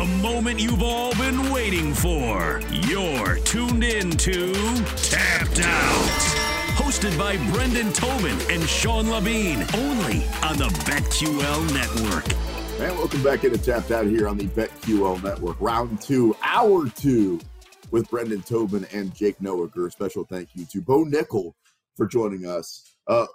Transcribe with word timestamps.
The 0.00 0.06
moment 0.22 0.58
you've 0.58 0.82
all 0.82 1.14
been 1.16 1.52
waiting 1.52 1.92
for. 1.92 2.62
You're 2.70 3.36
tuned 3.40 3.84
in 3.84 4.10
to 4.12 4.54
Tapped 4.96 5.60
Out. 5.60 6.20
Hosted 6.72 7.18
by 7.18 7.36
Brendan 7.52 7.92
Tobin 7.92 8.38
and 8.50 8.66
Sean 8.66 9.10
Levine, 9.10 9.58
only 9.74 10.24
on 10.42 10.56
the 10.56 10.70
BetQL 10.86 11.74
Network. 11.74 12.24
And 12.80 12.96
welcome 12.96 13.22
back 13.22 13.44
into 13.44 13.58
Tapped 13.58 13.90
Out 13.90 14.06
here 14.06 14.26
on 14.26 14.38
the 14.38 14.46
BetQL 14.46 15.22
Network. 15.22 15.60
Round 15.60 16.00
two, 16.00 16.34
hour 16.42 16.88
two, 16.88 17.38
with 17.90 18.08
Brendan 18.08 18.40
Tobin 18.40 18.86
and 18.94 19.14
Jake 19.14 19.38
Noecker. 19.40 19.92
Special 19.92 20.24
thank 20.24 20.48
you 20.54 20.64
to 20.72 20.80
Bo 20.80 21.04
Nickal 21.04 21.52
for 21.94 22.06
joining 22.06 22.46
us. 22.46 22.94
Uh, 23.06 23.26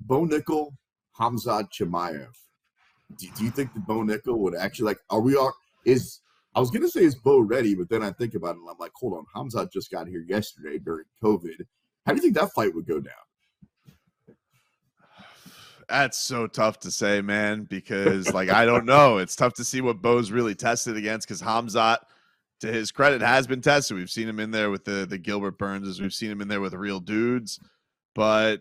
Bo 0.00 0.26
Nickal, 0.26 0.72
Hamzat 1.16 1.68
Chimaev 1.70 2.26
do, 3.16 3.26
do 3.36 3.44
you 3.44 3.50
think 3.50 3.72
that 3.74 3.86
Bo 3.86 4.02
Nickal 4.02 4.38
would 4.38 4.54
actually 4.54 4.86
like? 4.86 4.98
Are 5.10 5.20
we 5.20 5.36
all 5.36 5.52
is? 5.84 6.20
I 6.54 6.60
was 6.60 6.70
gonna 6.70 6.88
say 6.88 7.02
is 7.02 7.14
Bo 7.14 7.40
ready, 7.40 7.74
but 7.74 7.88
then 7.88 8.02
I 8.02 8.10
think 8.12 8.34
about 8.34 8.56
it 8.56 8.58
and 8.58 8.68
I'm 8.68 8.76
like, 8.78 8.92
hold 8.94 9.14
on, 9.14 9.24
Hamza 9.34 9.68
just 9.72 9.90
got 9.90 10.06
here 10.06 10.24
yesterday 10.28 10.78
during 10.78 11.06
COVID. 11.22 11.64
How 12.04 12.12
do 12.12 12.16
you 12.16 12.22
think 12.22 12.34
that 12.34 12.52
fight 12.52 12.74
would 12.74 12.86
go 12.86 13.00
down? 13.00 13.14
That's 15.88 16.18
so 16.18 16.46
tough 16.46 16.80
to 16.80 16.90
say, 16.90 17.20
man, 17.20 17.64
because 17.64 18.32
like 18.32 18.48
I 18.48 18.64
don't 18.64 18.86
know. 18.86 19.18
It's 19.18 19.36
tough 19.36 19.54
to 19.54 19.64
see 19.64 19.80
what 19.80 20.02
Bo's 20.02 20.30
really 20.30 20.54
tested 20.54 20.96
against 20.96 21.28
because 21.28 21.42
Hamzat, 21.42 21.98
to 22.60 22.72
his 22.72 22.90
credit, 22.90 23.20
has 23.20 23.46
been 23.46 23.60
tested. 23.60 23.96
We've 23.96 24.10
seen 24.10 24.28
him 24.28 24.40
in 24.40 24.50
there 24.50 24.70
with 24.70 24.84
the 24.84 25.06
the 25.06 25.18
Gilbert 25.18 25.58
Burns, 25.58 25.88
as 25.88 26.00
we've 26.00 26.14
seen 26.14 26.30
him 26.30 26.40
in 26.40 26.48
there 26.48 26.60
with 26.60 26.74
real 26.74 27.00
dudes. 27.00 27.60
But 28.14 28.60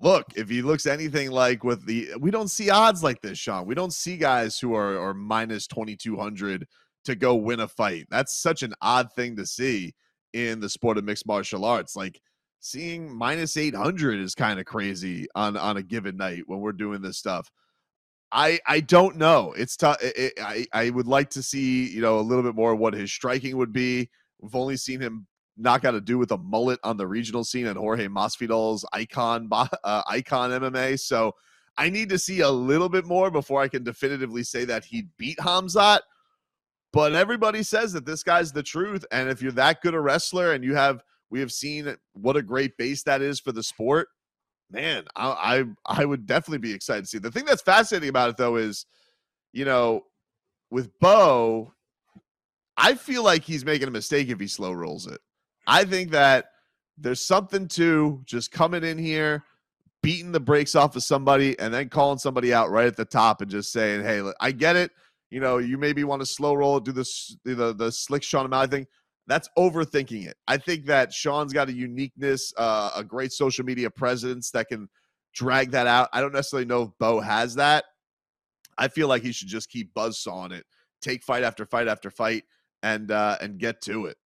look, 0.00 0.26
if 0.36 0.48
he 0.48 0.62
looks 0.62 0.86
anything 0.86 1.30
like 1.30 1.64
with 1.64 1.86
the, 1.86 2.10
we 2.20 2.30
don't 2.30 2.48
see 2.48 2.70
odds 2.70 3.02
like 3.02 3.20
this, 3.20 3.38
Sean. 3.38 3.66
We 3.66 3.74
don't 3.74 3.92
see 3.92 4.16
guys 4.16 4.58
who 4.58 4.74
are, 4.74 4.98
are 4.98 5.14
minus 5.14 5.66
2200 5.66 6.66
to 7.04 7.14
go 7.14 7.34
win 7.34 7.60
a 7.60 7.68
fight. 7.68 8.06
That's 8.10 8.40
such 8.40 8.62
an 8.62 8.74
odd 8.80 9.12
thing 9.12 9.36
to 9.36 9.46
see 9.46 9.94
in 10.32 10.60
the 10.60 10.68
sport 10.68 10.98
of 10.98 11.04
mixed 11.04 11.26
martial 11.26 11.64
arts. 11.64 11.96
Like 11.96 12.20
seeing 12.60 13.14
minus 13.14 13.56
800 13.56 14.20
is 14.20 14.34
kind 14.34 14.58
of 14.58 14.66
crazy 14.66 15.26
on, 15.34 15.56
on 15.56 15.76
a 15.76 15.82
given 15.82 16.16
night 16.16 16.42
when 16.46 16.60
we're 16.60 16.72
doing 16.72 17.02
this 17.02 17.18
stuff. 17.18 17.50
I, 18.32 18.58
I 18.66 18.80
don't 18.80 19.16
know. 19.16 19.54
It's 19.56 19.76
tough. 19.76 19.98
It, 20.02 20.32
I, 20.40 20.66
I 20.72 20.90
would 20.90 21.06
like 21.06 21.30
to 21.30 21.42
see, 21.42 21.88
you 21.88 22.00
know, 22.00 22.18
a 22.18 22.20
little 22.20 22.42
bit 22.42 22.56
more 22.56 22.74
what 22.74 22.94
his 22.94 23.12
striking 23.12 23.56
would 23.58 23.72
be. 23.72 24.10
We've 24.40 24.56
only 24.56 24.76
seen 24.76 25.00
him 25.00 25.26
not 25.56 25.82
got 25.82 25.92
to 25.92 26.00
do 26.00 26.18
with 26.18 26.32
a 26.32 26.38
mullet 26.38 26.80
on 26.82 26.96
the 26.96 27.06
regional 27.06 27.44
scene 27.44 27.66
and 27.66 27.78
Jorge 27.78 28.08
Masvidal's 28.08 28.84
icon 28.92 29.48
uh, 29.52 30.02
icon 30.08 30.50
MMA. 30.50 30.98
So 30.98 31.32
I 31.76 31.90
need 31.90 32.08
to 32.10 32.18
see 32.18 32.40
a 32.40 32.50
little 32.50 32.88
bit 32.88 33.04
more 33.04 33.30
before 33.30 33.60
I 33.60 33.68
can 33.68 33.84
definitively 33.84 34.42
say 34.42 34.64
that 34.64 34.84
he 34.84 35.06
beat 35.18 35.38
Hamzat. 35.38 36.00
But 36.92 37.14
everybody 37.14 37.64
says 37.64 37.92
that 37.94 38.06
this 38.06 38.22
guy's 38.22 38.52
the 38.52 38.62
truth, 38.62 39.04
and 39.10 39.28
if 39.28 39.42
you're 39.42 39.50
that 39.52 39.82
good 39.82 39.94
a 39.94 40.00
wrestler 40.00 40.52
and 40.52 40.62
you 40.62 40.76
have, 40.76 41.02
we 41.28 41.40
have 41.40 41.50
seen 41.50 41.96
what 42.12 42.36
a 42.36 42.42
great 42.42 42.76
base 42.76 43.02
that 43.02 43.20
is 43.20 43.40
for 43.40 43.50
the 43.50 43.64
sport. 43.64 44.06
Man, 44.70 45.04
I 45.16 45.64
I, 45.86 46.02
I 46.02 46.04
would 46.04 46.26
definitely 46.26 46.58
be 46.58 46.72
excited 46.72 47.02
to 47.02 47.08
see. 47.08 47.18
The 47.18 47.32
thing 47.32 47.46
that's 47.46 47.62
fascinating 47.62 48.10
about 48.10 48.30
it 48.30 48.36
though 48.36 48.56
is, 48.56 48.86
you 49.52 49.64
know, 49.64 50.02
with 50.70 50.90
Bo, 51.00 51.72
I 52.76 52.94
feel 52.94 53.24
like 53.24 53.42
he's 53.42 53.64
making 53.64 53.88
a 53.88 53.92
mistake 53.92 54.28
if 54.28 54.38
he 54.38 54.46
slow 54.46 54.72
rolls 54.72 55.08
it. 55.08 55.20
I 55.66 55.84
think 55.84 56.10
that 56.12 56.46
there's 56.98 57.24
something 57.24 57.68
to 57.68 58.22
just 58.24 58.52
coming 58.52 58.84
in 58.84 58.98
here, 58.98 59.44
beating 60.02 60.32
the 60.32 60.40
brakes 60.40 60.74
off 60.74 60.96
of 60.96 61.02
somebody, 61.02 61.58
and 61.58 61.72
then 61.72 61.88
calling 61.88 62.18
somebody 62.18 62.52
out 62.52 62.70
right 62.70 62.86
at 62.86 62.96
the 62.96 63.04
top 63.04 63.40
and 63.40 63.50
just 63.50 63.72
saying, 63.72 64.02
"Hey, 64.02 64.22
I 64.40 64.52
get 64.52 64.76
it. 64.76 64.90
You 65.30 65.40
know, 65.40 65.58
you 65.58 65.78
maybe 65.78 66.04
want 66.04 66.20
to 66.22 66.26
slow 66.26 66.54
roll, 66.54 66.80
do 66.80 66.92
the 66.92 67.04
the 67.44 67.90
slick 67.90 68.22
Sean 68.22 68.46
O'Malley 68.46 68.68
thing." 68.68 68.86
That's 69.26 69.48
overthinking 69.58 70.26
it. 70.26 70.36
I 70.46 70.58
think 70.58 70.86
that 70.86 71.12
Sean's 71.12 71.54
got 71.54 71.70
a 71.70 71.72
uniqueness, 71.72 72.52
uh, 72.58 72.90
a 72.94 73.02
great 73.02 73.32
social 73.32 73.64
media 73.64 73.88
presence 73.90 74.50
that 74.50 74.68
can 74.68 74.88
drag 75.32 75.70
that 75.70 75.86
out. 75.86 76.10
I 76.12 76.20
don't 76.20 76.34
necessarily 76.34 76.66
know 76.66 76.82
if 76.82 76.90
Bo 76.98 77.20
has 77.20 77.54
that. 77.54 77.84
I 78.76 78.88
feel 78.88 79.08
like 79.08 79.22
he 79.22 79.32
should 79.32 79.48
just 79.48 79.70
keep 79.70 79.94
buzz 79.94 80.26
on 80.26 80.52
it, 80.52 80.66
take 81.00 81.22
fight 81.22 81.42
after 81.42 81.64
fight 81.64 81.88
after 81.88 82.10
fight, 82.10 82.44
and 82.82 83.10
uh, 83.10 83.38
and 83.40 83.58
get 83.58 83.80
to 83.82 84.06
it. 84.06 84.16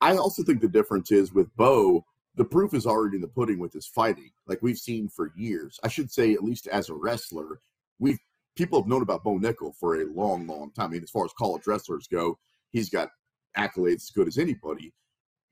I 0.00 0.16
also 0.16 0.42
think 0.42 0.60
the 0.60 0.68
difference 0.68 1.10
is 1.10 1.32
with 1.32 1.54
Bo, 1.56 2.04
the 2.36 2.44
proof 2.44 2.74
is 2.74 2.86
already 2.86 3.16
in 3.16 3.22
the 3.22 3.28
pudding 3.28 3.58
with 3.58 3.72
his 3.72 3.86
fighting, 3.86 4.30
like 4.46 4.60
we've 4.60 4.78
seen 4.78 5.08
for 5.08 5.32
years. 5.36 5.78
I 5.84 5.88
should 5.88 6.10
say, 6.10 6.32
at 6.32 6.42
least 6.42 6.66
as 6.66 6.88
a 6.88 6.94
wrestler, 6.94 7.60
we've 7.98 8.18
people 8.56 8.80
have 8.80 8.88
known 8.88 9.02
about 9.02 9.24
Bo 9.24 9.38
Nickal 9.38 9.74
for 9.76 10.00
a 10.00 10.06
long, 10.06 10.46
long 10.46 10.70
time. 10.72 10.86
I 10.86 10.92
mean, 10.92 11.02
as 11.02 11.10
far 11.10 11.24
as 11.24 11.32
college 11.32 11.66
wrestlers 11.66 12.06
go, 12.06 12.38
he's 12.70 12.88
got 12.88 13.08
accolades 13.56 14.02
as 14.02 14.10
good 14.10 14.28
as 14.28 14.38
anybody. 14.38 14.92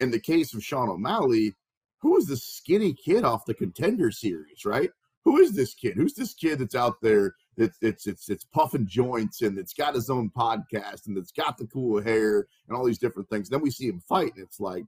In 0.00 0.10
the 0.10 0.20
case 0.20 0.54
of 0.54 0.62
Sean 0.62 0.88
O'Malley, 0.88 1.54
who 2.00 2.16
is 2.16 2.26
this 2.26 2.44
skinny 2.44 2.92
kid 2.92 3.25
off 3.25 3.44
the 3.44 3.54
contender 3.54 4.10
series, 4.10 4.64
right? 4.64 4.91
Who 5.25 5.38
is 5.38 5.52
this 5.52 5.75
kid? 5.75 5.94
Who's 5.94 6.14
this 6.14 6.34
kid 6.34 6.58
that's 6.58 6.75
out 6.75 7.00
there 7.00 7.34
it's 7.56 7.76
it's 7.82 8.06
it's 8.06 8.28
it's 8.28 8.44
puffing 8.44 8.86
joints 8.86 9.42
and 9.42 9.58
it's 9.58 9.74
got 9.74 9.94
his 9.94 10.08
own 10.08 10.30
podcast 10.30 11.06
and 11.06 11.18
it's 11.18 11.32
got 11.32 11.58
the 11.58 11.66
cool 11.66 12.02
hair 12.02 12.46
and 12.68 12.76
all 12.76 12.84
these 12.84 12.98
different 12.98 13.28
things. 13.28 13.48
Then 13.48 13.60
we 13.60 13.70
see 13.70 13.88
him 13.88 14.00
fight 14.08 14.32
and 14.34 14.44
it's 14.44 14.60
like, 14.60 14.84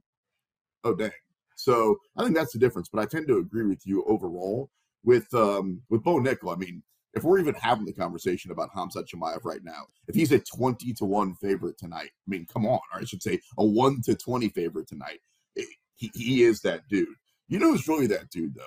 oh 0.83 0.95
dang. 0.95 1.11
So 1.55 1.97
I 2.17 2.23
think 2.23 2.35
that's 2.35 2.53
the 2.53 2.59
difference. 2.59 2.89
But 2.91 3.01
I 3.01 3.05
tend 3.05 3.27
to 3.27 3.37
agree 3.37 3.65
with 3.65 3.85
you 3.85 4.03
overall 4.05 4.69
with 5.03 5.31
um 5.33 5.81
with 5.89 6.03
Bo 6.03 6.19
Nickal. 6.19 6.53
I 6.53 6.57
mean, 6.57 6.83
if 7.13 7.23
we're 7.23 7.39
even 7.39 7.55
having 7.55 7.85
the 7.85 7.93
conversation 7.93 8.51
about 8.51 8.71
Hamzat 8.75 9.07
Chimaev 9.07 9.45
right 9.45 9.63
now, 9.63 9.85
if 10.07 10.15
he's 10.15 10.31
a 10.31 10.39
20 10.39 10.93
to 10.93 11.05
1 11.05 11.35
favorite 11.35 11.77
tonight, 11.77 12.09
I 12.09 12.27
mean, 12.27 12.45
come 12.51 12.65
on, 12.65 12.79
or 12.93 12.99
I 12.99 13.05
should 13.05 13.23
say 13.23 13.39
a 13.57 13.65
1 13.65 14.01
to 14.05 14.15
20 14.15 14.49
favorite 14.49 14.87
tonight, 14.87 15.21
eh, 15.57 15.63
he, 15.95 16.11
he 16.13 16.43
is 16.43 16.59
that 16.61 16.81
dude. 16.89 17.07
You 17.47 17.59
know 17.59 17.71
who's 17.71 17.87
really 17.87 18.07
that 18.07 18.29
dude, 18.31 18.55
though? 18.55 18.63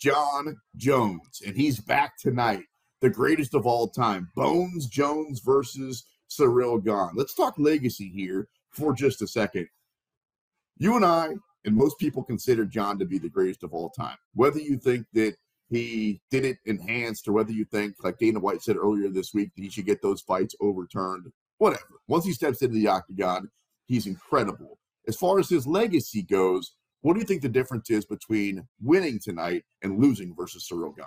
Jon 0.00 0.56
Jones, 0.76 1.42
and 1.46 1.56
he's 1.56 1.78
back 1.78 2.14
tonight 2.18 2.64
the 3.00 3.10
greatest 3.10 3.54
of 3.54 3.66
all 3.66 3.88
time. 3.88 4.30
Bones 4.34 4.86
Jones 4.86 5.40
versus 5.40 6.04
Ciryl 6.30 6.82
Gane. 6.84 7.14
Let's 7.14 7.34
talk 7.34 7.54
legacy 7.58 8.08
here 8.08 8.48
for 8.70 8.92
just 8.92 9.22
a 9.22 9.26
second. 9.26 9.68
You 10.76 10.96
and 10.96 11.04
I, 11.04 11.30
and 11.64 11.76
most 11.76 11.98
people 11.98 12.22
consider 12.22 12.64
Jon 12.64 12.98
to 12.98 13.04
be 13.04 13.18
the 13.18 13.28
greatest 13.28 13.62
of 13.62 13.72
all 13.72 13.90
time. 13.90 14.16
Whether 14.34 14.60
you 14.60 14.78
think 14.78 15.06
that 15.14 15.36
he 15.68 16.20
did 16.30 16.44
it 16.44 16.58
enhanced, 16.64 17.28
or 17.28 17.32
whether 17.32 17.52
you 17.52 17.64
think, 17.64 17.94
like 18.02 18.18
Dana 18.18 18.40
White 18.40 18.62
said 18.62 18.76
earlier 18.76 19.08
this 19.08 19.32
week, 19.32 19.50
that 19.54 19.62
he 19.62 19.70
should 19.70 19.86
get 19.86 20.02
those 20.02 20.20
fights 20.20 20.54
overturned, 20.60 21.26
whatever. 21.58 22.00
Once 22.08 22.24
he 22.24 22.32
steps 22.32 22.62
into 22.62 22.74
the 22.74 22.88
octagon, 22.88 23.50
he's 23.86 24.06
incredible. 24.06 24.78
As 25.06 25.16
far 25.16 25.38
as 25.38 25.48
his 25.48 25.66
legacy 25.66 26.22
goes, 26.22 26.72
what 27.02 27.14
do 27.14 27.20
you 27.20 27.26
think 27.26 27.42
the 27.42 27.48
difference 27.48 27.88
is 27.88 28.04
between 28.04 28.66
winning 28.82 29.20
tonight 29.22 29.64
and 29.82 30.00
losing 30.00 30.34
versus 30.34 30.68
Ciryl 30.70 30.96
Gane? 30.96 31.06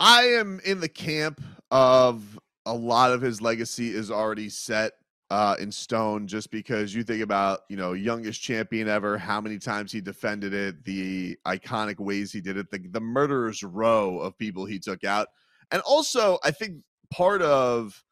I 0.00 0.22
am 0.22 0.60
in 0.64 0.80
the 0.80 0.88
camp 0.88 1.42
of 1.70 2.38
a 2.64 2.74
lot 2.74 3.12
of 3.12 3.20
his 3.20 3.42
legacy 3.42 3.90
is 3.90 4.10
already 4.10 4.48
set 4.48 4.94
uh, 5.30 5.56
in 5.60 5.70
stone 5.70 6.26
just 6.26 6.50
because 6.50 6.94
you 6.94 7.04
think 7.04 7.22
about, 7.22 7.60
you 7.68 7.76
know, 7.76 7.92
youngest 7.92 8.40
champion 8.40 8.88
ever, 8.88 9.18
how 9.18 9.40
many 9.40 9.58
times 9.58 9.92
he 9.92 10.00
defended 10.00 10.54
it, 10.54 10.82
the 10.84 11.38
iconic 11.46 12.00
ways 12.00 12.32
he 12.32 12.40
did 12.40 12.56
it, 12.56 12.70
the, 12.70 12.78
the 12.90 13.00
murderer's 13.00 13.62
row 13.62 14.18
of 14.18 14.36
people 14.38 14.64
he 14.64 14.78
took 14.78 15.04
out. 15.04 15.28
And 15.70 15.82
also, 15.82 16.38
I 16.42 16.50
think 16.50 16.82
part 17.10 17.42
of 17.42 18.02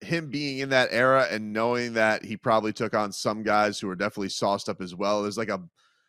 him 0.00 0.28
being 0.28 0.58
in 0.58 0.68
that 0.70 0.88
era 0.90 1.26
and 1.30 1.52
knowing 1.52 1.94
that 1.94 2.24
he 2.24 2.36
probably 2.36 2.72
took 2.72 2.92
on 2.92 3.12
some 3.12 3.42
guys 3.42 3.78
who 3.78 3.86
were 3.86 3.96
definitely 3.96 4.28
sauced 4.28 4.68
up 4.68 4.82
as 4.82 4.94
well. 4.94 5.22
There's 5.22 5.38
like 5.38 5.48
a 5.48 5.62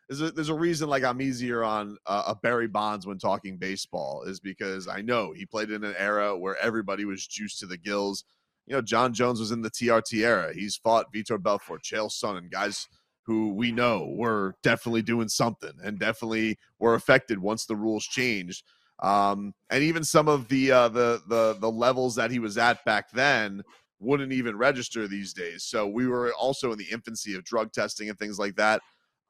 there's 0.08 0.22
a, 0.22 0.32
there's 0.32 0.50
a 0.50 0.56
reason 0.56 0.90
like 0.90 1.04
I'm 1.04 1.22
easier 1.22 1.64
on 1.64 1.98
uh, 2.06 2.24
a 2.28 2.36
Barry 2.36 2.68
Bonds 2.68 3.08
when 3.08 3.18
talking 3.18 3.58
baseball 3.58 4.24
is 4.24 4.40
because 4.40 4.88
I 4.88 5.02
know 5.02 5.32
he 5.32 5.46
played 5.46 5.72
in 5.72 5.84
an 5.84 5.96
era 5.98 6.38
where 6.38 6.58
everybody 6.62 7.06
was 7.06 7.26
juiced 7.26 7.60
to 7.60 7.66
the 7.66 7.78
gills. 7.78 8.24
You 8.68 8.76
know, 8.76 8.82
Jon 8.82 9.14
Jones 9.14 9.40
was 9.40 9.52
in 9.52 9.62
the 9.62 9.72
TRT 9.72 10.24
era. 10.24 10.54
He's 10.54 10.76
fought 10.76 11.14
Vitor 11.14 11.42
Belfort, 11.42 11.84
Chael 11.84 12.12
Sonnen, 12.12 12.52
guys 12.52 12.88
who 13.26 13.54
we 13.54 13.72
know 13.72 14.14
were 14.16 14.56
definitely 14.62 15.02
doing 15.02 15.28
something 15.28 15.72
and 15.84 16.00
definitely 16.00 16.58
were 16.80 16.94
affected 16.94 17.40
once 17.40 17.66
the 17.66 17.76
rules 17.76 18.06
changed. 18.06 18.64
Um, 19.02 19.54
and 19.72 19.84
even 19.84 20.04
some 20.04 20.28
of 20.28 20.48
the 20.48 20.72
uh, 20.72 20.90
the 20.90 21.22
the 21.28 21.58
the 21.60 21.70
levels 21.70 22.16
that 22.16 22.32
he 22.32 22.40
was 22.40 22.58
at 22.58 22.86
back 22.86 23.12
then 23.12 23.64
wouldn't 24.00 24.32
even 24.32 24.58
register 24.58 25.08
these 25.08 25.34
days. 25.34 25.64
So 25.64 25.88
we 25.88 26.08
were 26.08 26.34
also 26.34 26.72
in 26.72 26.78
the 26.78 26.88
infancy 26.92 27.36
of 27.36 27.44
drug 27.44 27.72
testing 27.74 28.10
and 28.10 28.18
things 28.18 28.38
like 28.38 28.56
that. 28.56 28.82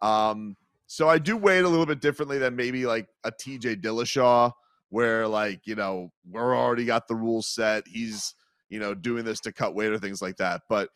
Um, 0.01 0.55
so 0.87 1.09
I 1.09 1.17
do 1.17 1.37
weigh 1.37 1.59
it 1.59 1.65
a 1.65 1.69
little 1.69 1.85
bit 1.85 2.01
differently 2.01 2.37
than 2.37 2.55
maybe 2.55 2.85
like 2.85 3.07
a 3.23 3.31
TJ 3.31 3.81
Dillashaw, 3.81 4.51
where 4.89 5.27
like 5.27 5.61
you 5.65 5.75
know 5.75 6.11
we're 6.29 6.55
already 6.55 6.85
got 6.85 7.07
the 7.07 7.15
rules 7.15 7.47
set. 7.47 7.83
He's 7.87 8.35
you 8.69 8.79
know 8.79 8.93
doing 8.93 9.25
this 9.25 9.39
to 9.41 9.51
cut 9.51 9.75
weight 9.75 9.91
or 9.91 9.99
things 9.99 10.21
like 10.21 10.37
that. 10.37 10.61
But 10.69 10.89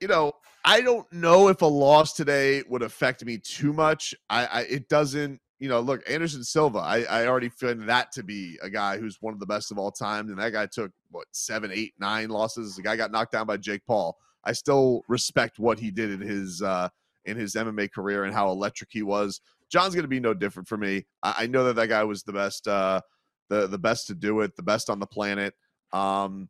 you 0.00 0.08
know 0.08 0.32
I 0.64 0.80
don't 0.80 1.10
know 1.12 1.48
if 1.48 1.62
a 1.62 1.66
loss 1.66 2.12
today 2.12 2.62
would 2.68 2.82
affect 2.82 3.24
me 3.24 3.38
too 3.38 3.72
much. 3.72 4.14
I, 4.28 4.46
I 4.46 4.60
it 4.62 4.88
doesn't 4.88 5.40
you 5.60 5.68
know, 5.68 5.80
look, 5.80 6.02
Anderson 6.08 6.42
Silva, 6.42 6.78
I, 6.78 7.02
I 7.02 7.26
already 7.26 7.50
find 7.50 7.86
that 7.86 8.10
to 8.12 8.22
be 8.22 8.58
a 8.62 8.70
guy 8.70 8.96
who's 8.96 9.18
one 9.20 9.34
of 9.34 9.40
the 9.40 9.46
best 9.46 9.70
of 9.70 9.78
all 9.78 9.92
time. 9.92 10.30
And 10.30 10.38
that 10.38 10.52
guy 10.52 10.66
took, 10.66 10.90
what, 11.10 11.26
seven, 11.32 11.70
eight, 11.72 11.92
nine 12.00 12.30
losses. 12.30 12.76
The 12.76 12.82
guy 12.82 12.96
got 12.96 13.12
knocked 13.12 13.32
down 13.32 13.46
by 13.46 13.58
Jake 13.58 13.82
Paul. 13.86 14.16
I 14.42 14.52
still 14.52 15.02
respect 15.06 15.58
what 15.58 15.78
he 15.78 15.90
did 15.90 16.10
in 16.10 16.20
his 16.22 16.62
uh, 16.62 16.88
in 17.24 17.36
his 17.36 17.54
MMA 17.54 17.92
career 17.92 18.24
and 18.24 18.34
how 18.34 18.50
electric 18.50 18.90
he 18.92 19.02
was. 19.02 19.40
Jon's 19.70 19.94
going 19.94 20.04
to 20.04 20.08
be 20.08 20.20
no 20.20 20.34
different 20.34 20.68
for 20.68 20.76
me. 20.76 21.06
I, 21.22 21.34
I, 21.40 21.46
know 21.46 21.64
that 21.64 21.76
that 21.76 21.88
guy 21.88 22.02
was 22.02 22.22
the 22.22 22.32
best, 22.32 22.66
uh, 22.66 23.00
the 23.48 23.66
the 23.66 23.78
best 23.78 24.06
to 24.08 24.14
do 24.14 24.40
it, 24.40 24.56
the 24.56 24.62
best 24.62 24.90
on 24.90 24.98
the 24.98 25.06
planet. 25.06 25.54
Um, 25.92 26.48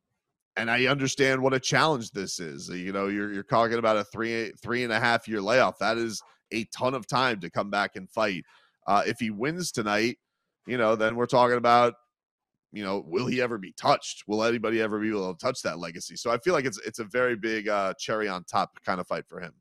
and 0.57 0.71
I 0.71 0.87
understand 0.87 1.43
what 1.43 1.55
a 1.55 1.61
challenge 1.61 2.11
this 2.11 2.41
is. 2.41 2.69
You 2.69 2.93
know, 2.93 3.09
you're 3.09 3.33
you're 3.33 3.43
talking 3.43 3.79
about 3.79 3.97
a 3.97 4.05
three 4.05 4.53
three 4.63 4.85
and 4.85 4.93
a 4.93 5.01
half 5.01 5.29
year 5.29 5.41
layoff. 5.41 5.79
That 5.79 5.99
is 5.99 6.23
a 6.53 6.65
ton 6.67 6.95
of 6.95 7.07
time 7.07 7.41
to 7.41 7.51
come 7.51 7.71
back 7.71 7.97
and 7.97 8.09
fight. 8.11 8.45
Uh, 8.87 9.03
if 9.07 9.19
he 9.19 9.31
wins 9.31 9.71
tonight, 9.73 10.19
you 10.67 10.77
know, 10.77 10.97
then 10.97 11.17
we're 11.17 11.27
talking 11.27 11.57
about, 11.57 11.95
you 12.73 12.83
know, 12.83 13.05
will 13.07 13.27
he 13.27 13.41
ever 13.41 13.59
be 13.59 13.73
touched? 13.73 14.25
Will 14.27 14.43
anybody 14.43 14.81
ever 14.81 14.99
be 14.99 15.09
able 15.09 15.35
to 15.35 15.39
touch 15.39 15.63
that 15.63 15.79
legacy? 15.79 16.17
So 16.17 16.31
I 16.31 16.39
feel 16.39 16.55
like 16.55 16.65
it's 16.65 16.79
it's 16.81 16.99
a 16.99 17.05
very 17.05 17.37
big 17.37 17.69
uh, 17.69 17.95
cherry 17.99 18.29
on 18.29 18.45
top 18.45 18.79
kind 18.85 19.01
of 19.01 19.07
fight 19.07 19.27
for 19.27 19.41
him. 19.41 19.53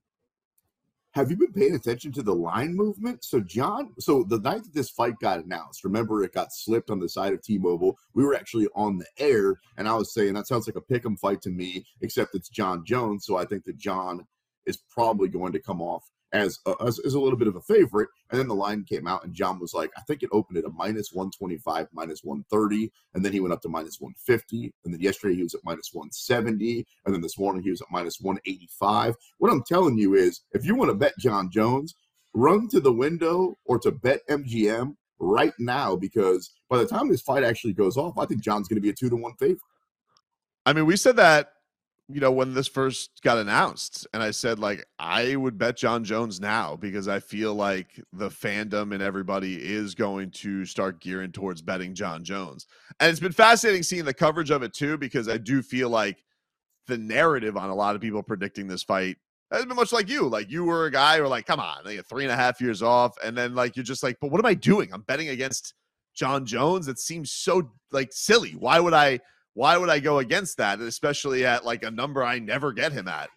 Have 1.13 1.31
you 1.31 1.37
been 1.37 1.51
paying 1.51 1.73
attention 1.73 2.11
to 2.13 2.21
the 2.21 2.35
line 2.35 2.75
movement? 2.75 3.23
So 3.23 3.39
Jon, 3.39 3.93
so 3.99 4.23
the 4.23 4.39
night 4.39 4.63
that 4.63 4.73
this 4.73 4.91
fight 4.91 5.15
got 5.19 5.43
announced, 5.43 5.83
remember 5.83 6.23
it 6.23 6.33
got 6.33 6.53
slipped 6.53 6.91
on 6.91 6.99
the 6.99 7.09
side 7.09 7.33
of 7.33 7.41
T-Mobile. 7.41 7.97
We 8.13 8.23
were 8.23 8.35
actually 8.35 8.67
on 8.75 8.99
the 8.99 9.07
air, 9.17 9.59
and 9.77 9.87
I 9.87 9.95
was 9.95 10.13
saying 10.13 10.35
that 10.35 10.47
sounds 10.47 10.67
like 10.67 10.75
a 10.75 10.81
pick'em 10.81 11.17
fight 11.19 11.41
to 11.43 11.49
me, 11.49 11.83
except 12.01 12.35
it's 12.35 12.49
Jon 12.49 12.85
Jones. 12.85 13.25
So 13.25 13.37
I 13.37 13.45
think 13.45 13.65
that 13.65 13.77
Jon 13.77 14.25
is 14.67 14.77
probably 14.77 15.29
going 15.29 15.51
to 15.53 15.59
come 15.59 15.81
off 15.81 16.03
as 16.31 16.59
a, 16.65 16.75
as, 16.85 16.99
as, 16.99 17.13
a 17.13 17.19
little 17.19 17.37
bit 17.37 17.47
of 17.47 17.55
a 17.55 17.61
favorite. 17.61 18.09
And 18.29 18.39
then 18.39 18.47
the 18.47 18.55
line 18.55 18.83
came 18.83 19.07
out, 19.07 19.23
and 19.23 19.33
Jon 19.33 19.59
was 19.59 19.73
like, 19.73 19.91
I 19.97 20.01
think 20.01 20.23
it 20.23 20.29
opened 20.31 20.57
at 20.57 20.65
a 20.65 20.69
minus 20.69 21.11
125, 21.11 21.87
minus 21.91 22.23
130. 22.23 22.91
And 23.13 23.25
then 23.25 23.31
he 23.31 23.39
went 23.39 23.53
up 23.53 23.61
to 23.61 23.69
minus 23.69 23.99
150. 23.99 24.73
And 24.85 24.93
then 24.93 25.01
yesterday 25.01 25.35
he 25.35 25.43
was 25.43 25.55
at 25.55 25.61
minus 25.63 25.89
170. 25.93 26.85
And 27.05 27.13
then 27.13 27.21
this 27.21 27.39
morning 27.39 27.63
he 27.63 27.71
was 27.71 27.81
at 27.81 27.87
minus 27.91 28.19
185. 28.19 29.15
What 29.37 29.51
I'm 29.51 29.63
telling 29.63 29.97
you 29.97 30.15
is 30.15 30.41
if 30.51 30.65
you 30.65 30.75
want 30.75 30.89
to 30.89 30.95
bet 30.95 31.13
Jon 31.19 31.49
Jones, 31.51 31.95
run 32.33 32.67
to 32.69 32.79
the 32.79 32.93
window 32.93 33.57
or 33.65 33.79
to 33.79 33.91
bet 33.91 34.21
MGM 34.29 34.95
right 35.19 35.53
now 35.59 35.95
because 35.95 36.51
by 36.69 36.77
the 36.77 36.85
time 36.85 37.09
this 37.09 37.21
fight 37.21 37.43
actually 37.43 37.73
goes 37.73 37.97
off, 37.97 38.17
I 38.17 38.25
think 38.25 38.41
Jon's 38.41 38.67
going 38.67 38.77
to 38.77 38.81
be 38.81 38.89
a 38.89 38.93
two 38.93 39.09
to 39.09 39.15
one 39.15 39.33
favorite. 39.39 39.59
I 40.65 40.73
mean, 40.73 40.85
we 40.85 40.95
said 40.95 41.15
that 41.15 41.53
you 42.11 42.19
know, 42.19 42.31
when 42.31 42.55
this 42.55 42.67
first 42.67 43.21
got 43.21 43.37
announced, 43.37 44.07
and 44.15 44.23
I 44.23 44.31
said, 44.31 44.57
like, 44.57 44.83
I 44.97 45.35
would 45.35 45.59
bet 45.59 45.77
Jon 45.77 46.03
Jones 46.03 46.41
now 46.41 46.75
because 46.75 47.07
I 47.07 47.19
feel 47.19 47.53
like 47.53 48.03
the 48.13 48.29
fandom 48.29 48.95
and 48.95 49.03
everybody 49.03 49.55
is 49.55 49.93
going 49.93 50.31
to 50.31 50.65
start 50.65 50.99
gearing 50.99 51.31
towards 51.31 51.61
betting 51.61 51.93
Jon 51.93 52.23
Jones. 52.23 52.65
And 52.99 53.11
it's 53.11 53.19
been 53.19 53.31
fascinating 53.31 53.83
seeing 53.83 54.05
the 54.05 54.13
coverage 54.13 54.49
of 54.49 54.63
it 54.63 54.73
too, 54.73 54.97
because 54.97 55.29
I 55.29 55.37
do 55.37 55.61
feel 55.61 55.89
like 55.89 56.23
the 56.87 56.97
narrative 56.97 57.55
on 57.55 57.69
a 57.69 57.75
lot 57.75 57.93
of 57.93 58.01
people 58.01 58.23
predicting 58.23 58.67
this 58.67 58.81
fight 58.81 59.17
has 59.51 59.65
been 59.65 59.75
much 59.75 59.93
like 59.93 60.09
you. 60.09 60.27
Like, 60.27 60.49
you 60.49 60.63
were 60.65 60.87
a 60.87 60.91
guy 60.91 61.21
were 61.21 61.27
like, 61.27 61.45
come 61.45 61.59
on, 61.59 61.85
like 61.85 62.03
three 62.07 62.23
and 62.23 62.33
a 62.33 62.35
half 62.35 62.59
years 62.59 62.81
off. 62.81 63.15
And 63.23 63.37
then, 63.37 63.53
like, 63.53 63.75
you're 63.75 63.83
just 63.83 64.01
like, 64.01 64.17
but 64.19 64.31
what 64.31 64.39
am 64.39 64.47
I 64.47 64.55
doing? 64.55 64.91
I'm 64.91 65.01
betting 65.01 65.29
against 65.29 65.75
Jon 66.15 66.43
Jones. 66.43 66.87
It 66.87 66.97
seems 66.97 67.31
so, 67.31 67.71
like, 67.91 68.11
silly. 68.11 68.53
Why 68.53 68.79
would 68.79 68.95
I? 68.95 69.19
Why 69.53 69.77
would 69.77 69.89
I 69.89 69.99
go 69.99 70.19
against 70.19 70.57
that? 70.57 70.79
Especially 70.79 71.45
at 71.45 71.65
like 71.65 71.83
a 71.83 71.91
number 71.91 72.23
I 72.23 72.39
never 72.39 72.71
get 72.71 72.91
him 72.91 73.07
at. 73.07 73.29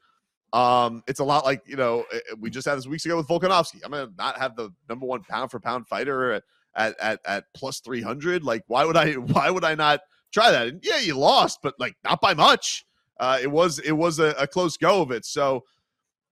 Um, 0.52 1.02
it's 1.06 1.20
a 1.20 1.24
lot 1.24 1.44
like 1.44 1.62
you 1.66 1.76
know 1.76 2.04
eh, 2.12 2.16
eh, 2.16 2.34
we 2.38 2.50
just 2.50 2.66
had 2.66 2.76
this 2.76 2.86
weeks 2.86 3.04
ago 3.06 3.16
with 3.16 3.28
Volkanovski. 3.28 3.80
I'm 3.84 3.90
gonna 3.90 4.10
not 4.18 4.38
have 4.38 4.54
the 4.54 4.70
number 4.88 5.06
one 5.06 5.22
pound 5.22 5.50
for 5.50 5.58
pound 5.58 5.88
fighter 5.88 6.32
at 6.32 6.42
at 6.76 7.00
at, 7.00 7.20
at 7.26 7.44
plus 7.54 7.80
three 7.80 8.02
hundred. 8.02 8.44
Like 8.44 8.62
why 8.66 8.84
would 8.84 8.96
I? 8.96 9.12
Why 9.14 9.50
would 9.50 9.64
I 9.64 9.74
not 9.74 10.00
try 10.32 10.50
that? 10.50 10.68
And 10.68 10.80
yeah, 10.84 10.98
you 10.98 11.16
lost, 11.16 11.60
but 11.62 11.74
like 11.78 11.94
not 12.04 12.20
by 12.20 12.34
much. 12.34 12.84
Uh, 13.18 13.38
it 13.40 13.50
was 13.50 13.78
it 13.78 13.92
was 13.92 14.18
a, 14.18 14.34
a 14.38 14.46
close 14.46 14.76
go 14.76 15.00
of 15.00 15.10
it. 15.10 15.24
So 15.24 15.64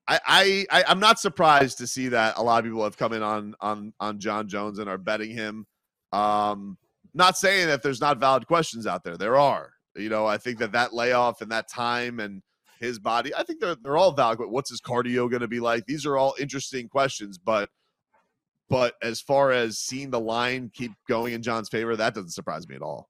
I, 0.07 0.65
I 0.69 0.83
I'm 0.87 0.99
not 0.99 1.19
surprised 1.19 1.77
to 1.77 1.87
see 1.87 2.09
that 2.09 2.37
a 2.37 2.43
lot 2.43 2.59
of 2.59 2.65
people 2.65 2.83
have 2.83 2.97
come 2.97 3.13
in 3.13 3.23
on 3.23 3.55
on 3.61 3.93
on 3.99 4.19
Jon 4.19 4.47
Jones 4.47 4.79
and 4.79 4.89
are 4.89 4.97
betting 4.97 5.31
him. 5.31 5.65
Um, 6.11 6.77
not 7.13 7.37
saying 7.37 7.67
that 7.67 7.83
there's 7.83 8.01
not 8.01 8.19
valid 8.19 8.47
questions 8.47 8.87
out 8.87 9.03
there. 9.03 9.17
There 9.17 9.37
are. 9.37 9.71
You 9.95 10.09
know, 10.09 10.25
I 10.25 10.37
think 10.37 10.59
that 10.59 10.71
that 10.71 10.93
layoff 10.93 11.41
and 11.41 11.51
that 11.51 11.69
time 11.69 12.19
and 12.19 12.41
his 12.79 12.97
body, 12.97 13.33
I 13.35 13.43
think 13.43 13.59
they're 13.59 13.75
they're 13.75 13.97
all 13.97 14.13
valid. 14.13 14.37
But 14.37 14.49
what's 14.49 14.69
his 14.69 14.81
cardio 14.81 15.29
going 15.29 15.41
to 15.41 15.47
be 15.47 15.59
like? 15.59 15.85
These 15.85 16.05
are 16.05 16.17
all 16.17 16.33
interesting 16.39 16.87
questions. 16.87 17.37
But 17.37 17.69
but 18.69 18.95
as 19.01 19.19
far 19.19 19.51
as 19.51 19.79
seeing 19.79 20.11
the 20.11 20.19
line 20.19 20.71
keep 20.73 20.93
going 21.07 21.33
in 21.33 21.43
Jon's 21.43 21.69
favor, 21.69 21.95
that 21.95 22.15
doesn't 22.15 22.31
surprise 22.31 22.67
me 22.67 22.75
at 22.75 22.81
all. 22.81 23.09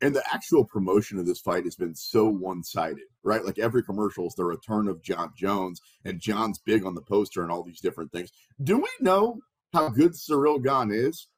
And 0.00 0.14
the 0.14 0.22
actual 0.32 0.64
promotion 0.64 1.18
of 1.18 1.26
this 1.26 1.40
fight 1.40 1.64
has 1.64 1.74
been 1.74 1.94
so 1.94 2.28
one 2.28 2.62
sided, 2.62 3.04
right? 3.24 3.44
Like 3.44 3.58
every 3.58 3.82
commercial 3.82 4.26
is 4.26 4.34
the 4.34 4.44
return 4.44 4.86
of 4.86 5.02
Jon 5.02 5.32
Jones, 5.36 5.80
and 6.04 6.20
Jon's 6.20 6.58
big 6.58 6.84
on 6.84 6.94
the 6.94 7.02
poster 7.02 7.42
and 7.42 7.50
all 7.50 7.64
these 7.64 7.80
different 7.80 8.12
things. 8.12 8.30
Do 8.62 8.78
we 8.78 8.90
know 9.00 9.38
how 9.72 9.88
good 9.88 10.12
Ciryl 10.12 10.62
Gane 10.62 10.92
is? 10.92 11.28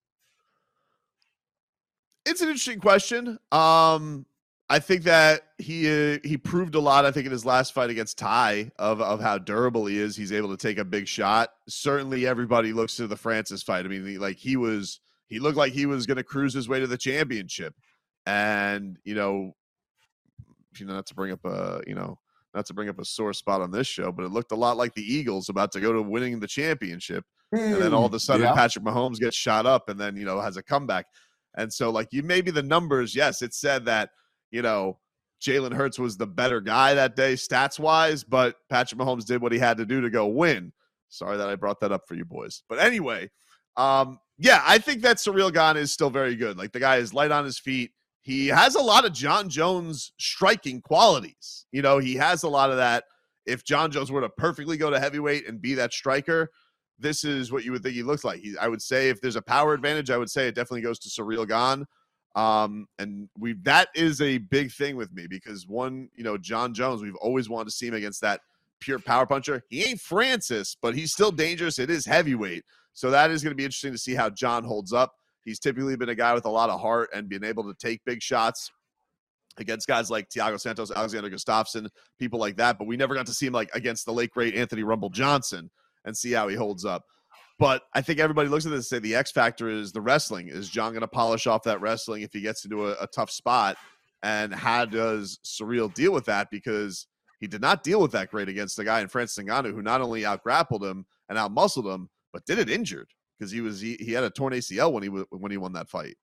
It's 2.30 2.40
an 2.40 2.46
interesting 2.46 2.78
question. 2.78 3.40
Um, 3.50 4.24
I 4.68 4.78
think 4.78 5.02
that 5.02 5.42
he 5.58 5.88
uh, 5.88 6.18
he 6.22 6.36
proved 6.36 6.76
a 6.76 6.80
lot. 6.80 7.04
I 7.04 7.10
think 7.10 7.26
in 7.26 7.32
his 7.32 7.44
last 7.44 7.74
fight 7.74 7.90
against 7.90 8.18
Tai 8.18 8.70
of 8.78 9.00
of 9.00 9.20
how 9.20 9.36
durable 9.36 9.86
he 9.86 9.98
is. 9.98 10.14
He's 10.14 10.30
able 10.30 10.48
to 10.50 10.56
take 10.56 10.78
a 10.78 10.84
big 10.84 11.08
shot. 11.08 11.50
Certainly, 11.68 12.28
everybody 12.28 12.72
looks 12.72 12.94
to 12.96 13.08
the 13.08 13.16
Francis 13.16 13.64
fight. 13.64 13.84
I 13.84 13.88
mean, 13.88 14.06
he, 14.06 14.18
like 14.18 14.36
he 14.36 14.56
was, 14.56 15.00
he 15.26 15.40
looked 15.40 15.56
like 15.56 15.72
he 15.72 15.86
was 15.86 16.06
going 16.06 16.18
to 16.18 16.22
cruise 16.22 16.54
his 16.54 16.68
way 16.68 16.78
to 16.78 16.86
the 16.86 16.96
championship, 16.96 17.74
and 18.26 18.96
you 19.02 19.16
know, 19.16 19.56
you 20.78 20.86
know, 20.86 20.94
not 20.94 21.06
to 21.06 21.16
bring 21.16 21.32
up 21.32 21.44
a 21.44 21.82
you 21.84 21.96
know, 21.96 22.20
not 22.54 22.64
to 22.66 22.74
bring 22.74 22.88
up 22.88 23.00
a 23.00 23.04
sore 23.04 23.32
spot 23.32 23.60
on 23.60 23.72
this 23.72 23.88
show, 23.88 24.12
but 24.12 24.24
it 24.24 24.30
looked 24.30 24.52
a 24.52 24.56
lot 24.56 24.76
like 24.76 24.94
the 24.94 25.02
Eagles 25.02 25.48
about 25.48 25.72
to 25.72 25.80
go 25.80 25.92
to 25.92 26.00
winning 26.00 26.38
the 26.38 26.46
championship, 26.46 27.24
mm, 27.52 27.72
and 27.72 27.82
then 27.82 27.92
all 27.92 28.06
of 28.06 28.12
a 28.12 28.18
hmm, 28.18 28.20
sudden 28.20 28.46
yeah. 28.46 28.54
Patrick 28.54 28.84
Mahomes 28.84 29.18
gets 29.18 29.36
shot 29.36 29.66
up, 29.66 29.88
and 29.88 29.98
then 29.98 30.16
you 30.16 30.24
know 30.24 30.40
has 30.40 30.56
a 30.56 30.62
comeback. 30.62 31.06
And 31.56 31.72
so, 31.72 31.90
like, 31.90 32.08
you 32.12 32.22
maybe 32.22 32.50
the 32.50 32.62
numbers, 32.62 33.14
yes, 33.14 33.42
it 33.42 33.54
said 33.54 33.84
that, 33.86 34.10
you 34.50 34.62
know, 34.62 34.98
Jalen 35.42 35.72
Hurts 35.72 35.98
was 35.98 36.16
the 36.16 36.26
better 36.26 36.60
guy 36.60 36.94
that 36.94 37.16
day, 37.16 37.34
stats 37.34 37.78
wise, 37.78 38.22
but 38.24 38.56
Patrick 38.68 39.00
Mahomes 39.00 39.24
did 39.24 39.40
what 39.40 39.52
he 39.52 39.58
had 39.58 39.78
to 39.78 39.86
do 39.86 40.00
to 40.00 40.10
go 40.10 40.26
win. 40.26 40.72
Sorry 41.08 41.36
that 41.36 41.48
I 41.48 41.56
brought 41.56 41.80
that 41.80 41.92
up 41.92 42.02
for 42.06 42.14
you 42.14 42.24
boys. 42.24 42.62
But 42.68 42.78
anyway, 42.78 43.30
um, 43.76 44.18
yeah, 44.38 44.62
I 44.66 44.78
think 44.78 45.02
that 45.02 45.16
Ciryl 45.16 45.52
Gane 45.52 45.76
is 45.76 45.92
still 45.92 46.10
very 46.10 46.36
good. 46.36 46.56
Like, 46.56 46.72
the 46.72 46.80
guy 46.80 46.96
is 46.96 47.14
light 47.14 47.30
on 47.30 47.44
his 47.44 47.58
feet. 47.58 47.90
He 48.22 48.48
has 48.48 48.74
a 48.74 48.82
lot 48.82 49.06
of 49.06 49.12
Jon 49.12 49.48
Jones 49.48 50.12
striking 50.18 50.82
qualities. 50.82 51.66
You 51.72 51.82
know, 51.82 51.98
he 51.98 52.14
has 52.14 52.42
a 52.42 52.48
lot 52.48 52.70
of 52.70 52.76
that. 52.76 53.04
If 53.46 53.64
Jon 53.64 53.90
Jones 53.90 54.12
were 54.12 54.20
to 54.20 54.28
perfectly 54.28 54.76
go 54.76 54.90
to 54.90 55.00
heavyweight 55.00 55.48
and 55.48 55.60
be 55.60 55.74
that 55.74 55.92
striker, 55.92 56.50
this 57.00 57.24
is 57.24 57.50
what 57.50 57.64
you 57.64 57.72
would 57.72 57.82
think 57.82 57.94
he 57.94 58.02
looks 58.02 58.24
like. 58.24 58.40
He, 58.40 58.56
I 58.58 58.68
would 58.68 58.82
say 58.82 59.08
if 59.08 59.20
there's 59.20 59.36
a 59.36 59.42
power 59.42 59.74
advantage, 59.74 60.10
I 60.10 60.18
would 60.18 60.30
say 60.30 60.48
it 60.48 60.54
definitely 60.54 60.82
goes 60.82 60.98
to 61.00 61.08
Ciryl 61.08 61.48
Gane. 61.48 61.86
Um, 62.36 62.86
and 62.98 63.28
we 63.36 63.54
that 63.64 63.88
is 63.94 64.20
a 64.20 64.38
big 64.38 64.70
thing 64.70 64.96
with 64.96 65.12
me 65.12 65.26
because 65.26 65.66
one, 65.66 66.08
you 66.14 66.22
know, 66.22 66.38
Jon 66.38 66.72
Jones, 66.72 67.02
we've 67.02 67.16
always 67.16 67.48
wanted 67.48 67.66
to 67.66 67.70
see 67.72 67.88
him 67.88 67.94
against 67.94 68.20
that 68.20 68.40
pure 68.78 68.98
power 68.98 69.26
puncher. 69.26 69.64
He 69.68 69.84
ain't 69.84 70.00
Francis, 70.00 70.76
but 70.80 70.94
he's 70.94 71.12
still 71.12 71.32
dangerous. 71.32 71.78
It 71.78 71.90
is 71.90 72.06
heavyweight. 72.06 72.64
So 72.92 73.10
that 73.10 73.30
is 73.30 73.42
going 73.42 73.52
to 73.52 73.56
be 73.56 73.64
interesting 73.64 73.92
to 73.92 73.98
see 73.98 74.14
how 74.14 74.30
Jon 74.30 74.64
holds 74.64 74.92
up. 74.92 75.14
He's 75.44 75.58
typically 75.58 75.96
been 75.96 76.08
a 76.08 76.14
guy 76.14 76.34
with 76.34 76.44
a 76.44 76.50
lot 76.50 76.70
of 76.70 76.80
heart 76.80 77.10
and 77.14 77.28
being 77.28 77.44
able 77.44 77.64
to 77.64 77.74
take 77.74 78.04
big 78.04 78.22
shots 78.22 78.70
against 79.56 79.88
guys 79.88 80.10
like 80.10 80.28
Thiago 80.28 80.60
Santos, 80.60 80.90
Alexander 80.90 81.30
Gustafsson, 81.30 81.88
people 82.18 82.38
like 82.38 82.56
that. 82.56 82.78
But 82.78 82.86
we 82.86 82.96
never 82.96 83.14
got 83.14 83.26
to 83.26 83.34
see 83.34 83.46
him 83.46 83.52
like 83.52 83.70
against 83.74 84.06
the 84.06 84.12
late 84.12 84.30
great 84.30 84.54
Anthony 84.54 84.82
Rumble 84.82 85.10
Johnson 85.10 85.70
and 86.04 86.16
see 86.16 86.32
how 86.32 86.48
he 86.48 86.56
holds 86.56 86.84
up. 86.84 87.04
But 87.58 87.82
I 87.94 88.00
think 88.00 88.20
everybody 88.20 88.48
looks 88.48 88.64
at 88.64 88.70
this 88.70 88.78
and 88.78 88.84
say 88.84 88.98
the 89.00 89.14
X 89.14 89.30
factor 89.30 89.68
is 89.68 89.92
the 89.92 90.00
wrestling. 90.00 90.48
Is 90.48 90.70
Jon 90.70 90.92
going 90.92 91.02
to 91.02 91.08
polish 91.08 91.46
off 91.46 91.62
that 91.64 91.80
wrestling 91.80 92.22
if 92.22 92.32
he 92.32 92.40
gets 92.40 92.64
into 92.64 92.88
a, 92.88 92.92
a 93.00 93.06
tough 93.06 93.30
spot? 93.30 93.76
And 94.22 94.54
how 94.54 94.86
does 94.86 95.38
Ciryl 95.44 95.92
deal 95.92 96.12
with 96.12 96.24
that? 96.24 96.48
Because 96.50 97.06
he 97.38 97.46
did 97.46 97.60
not 97.60 97.82
deal 97.82 98.00
with 98.00 98.12
that 98.12 98.30
great 98.30 98.48
against 98.48 98.76
the 98.76 98.84
guy 98.84 99.00
in 99.00 99.08
Francis 99.08 99.44
Ngannou 99.44 99.74
who 99.74 99.82
not 99.82 100.00
only 100.00 100.24
outgrappled 100.24 100.84
him 100.84 101.04
and 101.28 101.38
out 101.38 101.52
muscled 101.52 101.86
him, 101.86 102.08
but 102.32 102.44
did 102.46 102.58
it 102.58 102.70
injured 102.70 103.08
because 103.38 103.50
he 103.50 103.60
was 103.60 103.80
he, 103.80 103.96
he 104.00 104.12
had 104.12 104.24
a 104.24 104.30
torn 104.30 104.52
ACL 104.52 104.92
when 104.92 105.02
he 105.02 105.08
when 105.08 105.50
he 105.50 105.56
won 105.56 105.72
that 105.72 105.88
fight. 105.88 106.16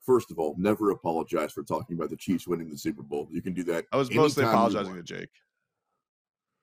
First 0.00 0.30
of 0.30 0.38
all, 0.38 0.54
never 0.56 0.90
apologize 0.90 1.52
for 1.52 1.64
talking 1.64 1.96
about 1.96 2.10
the 2.10 2.16
Chiefs 2.16 2.46
winning 2.46 2.70
the 2.70 2.78
Super 2.78 3.02
Bowl. 3.02 3.28
You 3.32 3.42
can 3.42 3.52
do 3.52 3.64
that. 3.64 3.86
I 3.92 3.96
was 3.96 4.12
mostly 4.14 4.44
apologizing 4.44 4.94
to 4.94 5.02
Jake. 5.02 5.30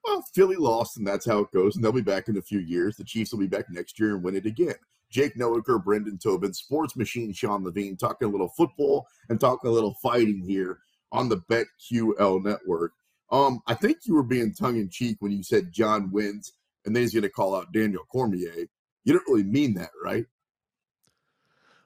Well, 0.04 0.24
Philly 0.34 0.58
lost, 0.58 0.98
and 0.98 1.08
that's 1.08 1.26
how 1.26 1.40
it 1.40 1.52
goes. 1.52 1.76
And 1.76 1.84
they'll 1.84 1.92
be 1.92 2.02
back 2.02 2.28
in 2.28 2.38
a 2.38 2.42
few 2.42 2.60
years. 2.60 2.98
The 2.98 3.04
Chiefs 3.04 3.32
will 3.32 3.40
be 3.40 3.48
back 3.48 3.66
next 3.70 4.00
year 4.00 4.16
and 4.16 4.24
win 4.24 4.36
it 4.36 4.46
again. 4.46 4.76
Jake 5.10 5.36
Noecker, 5.36 5.84
Brendan 5.84 6.18
Tobin, 6.18 6.54
Sports 6.54 6.96
Machine, 6.96 7.32
Sean 7.32 7.64
Levine, 7.64 7.96
talking 7.96 8.28
a 8.28 8.32
little 8.32 8.50
football 8.50 9.08
and 9.30 9.40
talking 9.40 9.70
a 9.70 9.74
little 9.74 9.94
fighting 10.02 10.42
here 10.46 10.80
on 11.12 11.30
the 11.30 11.38
BetQL 11.38 12.44
network. 12.44 12.94
Um, 13.32 13.62
I 13.68 13.76
think 13.76 14.00
you 14.06 14.16
were 14.16 14.24
being 14.24 14.54
tongue 14.54 14.78
in 14.78 14.90
cheek 14.90 15.18
when 15.20 15.32
you 15.32 15.44
said 15.44 15.72
Jon 15.72 16.12
wins 16.12 16.54
and 16.86 16.96
then 16.96 17.04
he's 17.04 17.14
going 17.14 17.24
to 17.24 17.30
call 17.30 17.56
out 17.56 17.72
Daniel 17.72 18.04
Cormier. 18.12 18.68
You 19.06 19.14
don't 19.14 19.28
really 19.28 19.44
mean 19.44 19.76
that, 19.76 19.92
right? 20.04 20.26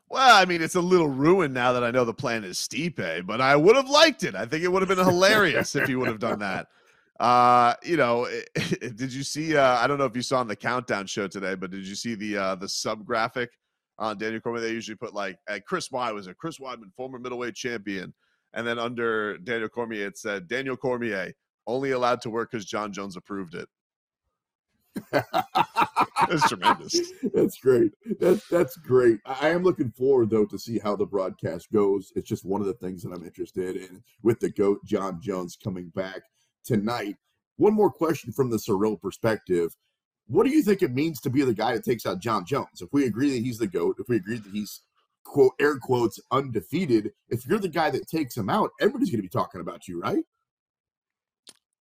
Well, 0.09 0.35
I 0.35 0.45
mean, 0.45 0.61
it's 0.61 0.75
a 0.75 0.81
little 0.81 1.09
ruined 1.09 1.53
now 1.53 1.73
that 1.73 1.83
I 1.83 1.91
know 1.91 2.05
the 2.05 2.13
plan 2.13 2.45
is 2.45 2.57
Stipe, 2.57 3.25
but 3.25 3.41
I 3.41 3.55
would 3.57 3.75
have 3.75 3.89
liked 3.89 4.23
it. 4.23 4.35
I 4.35 4.45
think 4.45 4.63
it 4.63 4.69
would 4.69 4.81
have 4.81 4.87
been 4.87 5.05
hilarious 5.05 5.75
if 5.75 5.87
he 5.87 5.95
would 5.95 6.07
have 6.07 6.19
done 6.19 6.39
that. 6.39 6.67
Uh, 7.19 7.73
you 7.83 7.97
know, 7.97 8.27
did 8.55 9.11
you 9.13 9.23
see? 9.23 9.57
Uh, 9.57 9.77
I 9.77 9.87
don't 9.87 9.97
know 9.97 10.05
if 10.05 10.15
you 10.15 10.21
saw 10.21 10.39
on 10.39 10.47
the 10.47 10.55
countdown 10.55 11.07
show 11.07 11.27
today, 11.27 11.55
but 11.55 11.71
did 11.71 11.85
you 11.85 11.95
see 11.95 12.15
the 12.15 12.37
uh, 12.37 12.55
the 12.55 12.69
sub 12.69 13.05
graphic 13.05 13.49
on 13.97 14.17
Daniel 14.17 14.41
Cormier? 14.41 14.61
They 14.61 14.71
usually 14.71 14.95
put 14.95 15.13
like, 15.13 15.37
"Chris 15.65 15.89
Weidman 15.89 16.13
was 16.13 16.27
a 16.27 16.33
Chris 16.33 16.59
Weidman, 16.59 16.93
former 16.95 17.17
middleweight 17.17 17.55
champion," 17.55 18.13
and 18.53 18.67
then 18.67 18.77
under 18.77 19.37
Daniel 19.39 19.69
Cormier 19.69 20.07
it 20.07 20.17
said 20.17 20.47
Daniel 20.47 20.77
Cormier 20.77 21.33
only 21.65 21.91
allowed 21.91 22.21
to 22.21 22.29
work 22.29 22.51
because 22.51 22.65
Jon 22.65 22.93
Jones 22.93 23.17
approved 23.17 23.55
it. 23.55 23.67
that's 25.11 26.49
tremendous. 26.49 27.11
That's 27.33 27.59
great. 27.59 27.91
That's 28.19 28.47
that's 28.47 28.75
great. 28.77 29.19
I 29.25 29.49
am 29.49 29.61
looking 29.63 29.91
forward 29.91 30.31
though 30.31 30.45
to 30.45 30.57
see 30.57 30.79
how 30.79 30.95
the 30.95 31.05
broadcast 31.05 31.71
goes. 31.71 32.11
It's 32.15 32.27
just 32.27 32.45
one 32.45 32.61
of 32.61 32.67
the 32.67 32.73
things 32.73 33.03
that 33.03 33.11
I'm 33.11 33.23
interested 33.23 33.75
in 33.75 34.01
with 34.23 34.39
the 34.39 34.49
goat 34.49 34.83
Jon 34.85 35.19
Jones 35.21 35.55
coming 35.61 35.89
back 35.89 36.23
tonight. 36.67 37.15
One 37.55 37.73
more 37.73 37.89
question 37.89 38.31
from 38.31 38.51
the 38.51 38.57
Ciryl 38.57 39.01
perspective. 39.01 39.75
What 40.27 40.45
do 40.45 40.51
you 40.51 40.61
think 40.61 40.83
it 40.83 40.93
means 40.93 41.21
to 41.21 41.29
be 41.29 41.43
the 41.43 41.53
guy 41.53 41.73
that 41.73 41.85
takes 41.85 42.05
out 42.05 42.19
Jon 42.19 42.45
Jones? 42.45 42.81
If 42.81 42.89
we 42.91 43.05
agree 43.05 43.31
that 43.31 43.43
he's 43.43 43.57
the 43.57 43.67
GOAT, 43.67 43.95
if 43.99 44.09
we 44.09 44.17
agree 44.17 44.37
that 44.37 44.51
he's 44.51 44.81
quote 45.23 45.53
air 45.59 45.77
quotes 45.79 46.19
undefeated, 46.31 47.11
if 47.29 47.45
you're 47.47 47.59
the 47.59 47.69
guy 47.69 47.89
that 47.91 48.07
takes 48.07 48.35
him 48.35 48.49
out, 48.49 48.69
everybody's 48.79 49.09
gonna 49.09 49.23
be 49.23 49.29
talking 49.29 49.61
about 49.61 49.87
you, 49.87 49.99
right? 50.01 50.23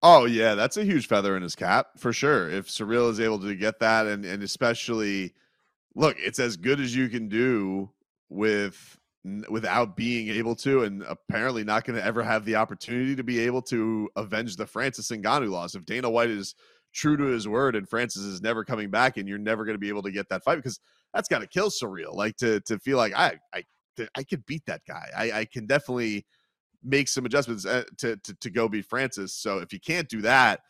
Oh 0.02 0.26
yeah, 0.26 0.54
that's 0.54 0.76
a 0.76 0.84
huge 0.84 1.08
feather 1.08 1.36
in 1.36 1.42
his 1.42 1.56
cap 1.56 1.88
for 1.98 2.12
sure. 2.12 2.48
If 2.48 2.68
Ciryl 2.68 3.10
is 3.10 3.20
able 3.20 3.40
to 3.40 3.54
get 3.54 3.80
that, 3.80 4.06
and 4.06 4.24
and 4.24 4.42
especially, 4.42 5.34
look, 5.94 6.16
it's 6.20 6.38
as 6.38 6.56
good 6.56 6.80
as 6.80 6.94
you 6.94 7.08
can 7.08 7.28
do 7.28 7.90
with 8.28 8.98
without 9.48 9.96
being 9.96 10.28
able 10.28 10.54
to, 10.56 10.84
and 10.84 11.02
apparently 11.08 11.64
not 11.64 11.84
going 11.84 11.98
to 11.98 12.04
ever 12.04 12.22
have 12.22 12.44
the 12.44 12.56
opportunity 12.56 13.16
to 13.16 13.24
be 13.24 13.40
able 13.40 13.62
to 13.62 14.08
avenge 14.16 14.56
the 14.56 14.66
Francis 14.66 15.10
Ngannou 15.10 15.50
loss. 15.50 15.74
If 15.74 15.84
Dana 15.84 16.10
White 16.10 16.30
is 16.30 16.54
true 16.92 17.16
to 17.16 17.24
his 17.24 17.46
word 17.46 17.76
and 17.76 17.88
Francis 17.88 18.22
is 18.22 18.40
never 18.40 18.64
coming 18.64 18.90
back, 18.90 19.16
and 19.16 19.28
you're 19.28 19.38
never 19.38 19.64
going 19.64 19.74
to 19.74 19.80
be 19.80 19.88
able 19.88 20.02
to 20.02 20.12
get 20.12 20.28
that 20.28 20.44
fight 20.44 20.56
because 20.56 20.80
that's 21.12 21.28
got 21.28 21.40
to 21.40 21.46
kill 21.46 21.70
Ciryl. 21.70 22.14
Like 22.14 22.36
to 22.38 22.60
to 22.60 22.78
feel 22.78 22.96
like 22.96 23.14
I 23.14 23.38
I 23.52 23.64
I 24.14 24.22
could 24.22 24.44
beat 24.46 24.64
that 24.66 24.82
guy. 24.86 25.10
I 25.16 25.32
I 25.32 25.44
can 25.44 25.66
definitely 25.66 26.26
make 26.82 27.08
some 27.08 27.26
adjustments 27.26 27.66
uh, 27.66 27.82
to, 27.98 28.16
to, 28.18 28.34
to 28.34 28.50
go 28.50 28.68
beat 28.68 28.86
Francis. 28.86 29.34
So 29.34 29.58
if 29.58 29.72
you 29.72 29.80
can't 29.80 30.08
do 30.08 30.22
that, 30.22 30.60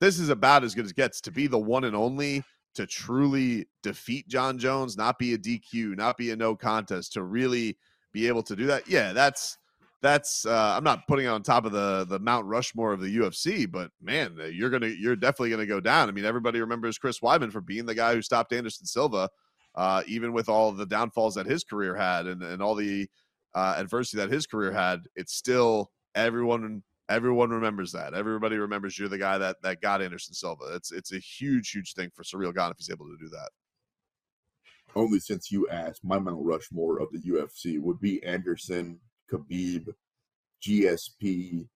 this 0.00 0.18
is 0.18 0.30
about 0.30 0.64
as 0.64 0.74
good 0.74 0.86
as 0.86 0.92
gets 0.92 1.20
to 1.22 1.30
be 1.30 1.46
the 1.46 1.58
one 1.58 1.84
and 1.84 1.94
only 1.94 2.42
to 2.74 2.86
truly 2.86 3.66
defeat 3.82 4.28
Jon 4.28 4.58
Jones, 4.58 4.96
not 4.96 5.18
be 5.18 5.34
a 5.34 5.38
DQ, 5.38 5.96
not 5.96 6.16
be 6.16 6.30
a 6.30 6.36
no 6.36 6.54
contest, 6.54 7.14
to 7.14 7.22
really 7.22 7.76
be 8.16 8.28
able 8.28 8.42
to 8.42 8.56
do 8.56 8.64
that. 8.66 8.88
Yeah, 8.88 9.12
that's 9.12 9.58
that's 10.00 10.46
uh, 10.46 10.74
I'm 10.74 10.84
not 10.84 11.06
putting 11.06 11.26
it 11.26 11.28
on 11.28 11.42
top 11.42 11.66
of 11.66 11.72
the 11.72 12.06
the 12.08 12.18
Mount 12.18 12.46
Rushmore 12.46 12.94
of 12.94 13.00
the 13.00 13.14
UFC, 13.14 13.70
but 13.70 13.90
man, 14.00 14.38
you're 14.52 14.70
gonna 14.70 14.86
you're 14.88 15.16
definitely 15.16 15.50
gonna 15.50 15.66
go 15.66 15.80
down. 15.80 16.08
I 16.08 16.12
mean, 16.12 16.24
everybody 16.24 16.58
remembers 16.58 16.96
Chris 16.96 17.20
Weidman 17.20 17.52
for 17.52 17.60
being 17.60 17.84
the 17.84 17.94
guy 17.94 18.14
who 18.14 18.22
stopped 18.22 18.54
Anderson 18.54 18.86
Silva, 18.86 19.28
uh, 19.74 20.02
even 20.06 20.32
with 20.32 20.48
all 20.48 20.72
the 20.72 20.86
downfalls 20.86 21.34
that 21.34 21.44
his 21.44 21.62
career 21.62 21.94
had 21.94 22.26
and 22.26 22.42
and 22.42 22.62
all 22.62 22.74
the 22.74 23.06
uh, 23.54 23.74
adversity 23.76 24.16
that 24.16 24.32
his 24.32 24.46
career 24.46 24.72
had, 24.72 25.00
it's 25.14 25.34
still 25.34 25.90
everyone 26.14 26.82
everyone 27.10 27.50
remembers 27.50 27.92
that. 27.92 28.14
Everybody 28.14 28.56
remembers 28.56 28.98
you're 28.98 29.10
the 29.10 29.18
guy 29.18 29.36
that 29.36 29.56
that 29.62 29.82
got 29.82 30.00
Anderson 30.00 30.32
Silva. 30.32 30.74
It's 30.74 30.90
it's 30.90 31.12
a 31.12 31.18
huge 31.18 31.70
huge 31.70 31.92
thing 31.92 32.08
for 32.14 32.22
Ciryl 32.22 32.54
Gane 32.54 32.70
if 32.70 32.78
he's 32.78 32.90
able 32.90 33.06
to 33.06 33.16
do 33.20 33.28
that. 33.28 33.50
Only 34.96 35.20
since 35.20 35.52
you 35.52 35.68
asked, 35.68 36.04
my 36.04 36.18
Mount 36.18 36.44
Rushmore 36.44 36.98
of 36.98 37.08
the 37.12 37.20
UFC 37.20 37.78
would 37.80 38.00
be 38.00 38.22
Anderson, 38.24 39.00
Khabib, 39.30 39.88
GSP, 40.66 41.68